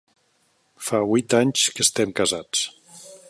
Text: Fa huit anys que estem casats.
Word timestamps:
Fa 0.87 1.01
huit 1.11 1.37
anys 1.41 1.67
que 1.77 1.87
estem 1.87 2.17
casats. 2.21 2.65